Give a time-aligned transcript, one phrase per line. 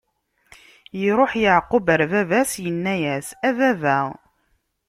[1.07, 3.97] Iṛuḥ Yeɛqub ɣer baba-s, inna-yas: A baba!